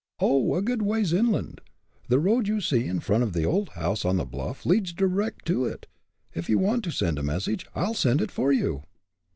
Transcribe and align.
"Oh! 0.19 0.55
a 0.55 0.63
good 0.63 0.81
ways 0.81 1.13
inland. 1.13 1.61
The 2.09 2.17
road 2.17 2.47
you 2.47 2.59
see 2.59 2.87
in 2.87 3.01
front 3.01 3.21
of 3.21 3.33
the 3.33 3.43
old 3.45 3.69
house 3.77 4.03
on 4.03 4.17
the 4.17 4.25
bluff 4.25 4.65
leads 4.65 4.93
direct 4.93 5.45
to 5.45 5.65
it. 5.65 5.85
If 6.33 6.49
you 6.49 6.57
want 6.57 6.83
to 6.85 6.91
send 6.91 7.19
a 7.19 7.21
message, 7.21 7.67
I'll 7.75 7.93
send 7.93 8.19
it 8.19 8.31
for 8.31 8.51
you." 8.51 8.81